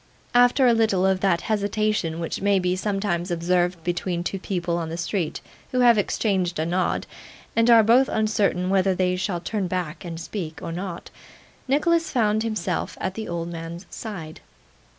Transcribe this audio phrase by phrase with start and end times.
[0.33, 4.89] After a little of that hesitation which may be sometimes observed between two people in
[4.89, 7.05] the street who have exchanged a nod,
[7.55, 11.11] and are both uncertain whether they shall turn back and speak, or not,
[11.67, 14.41] Nicholas found himself at the old man's side.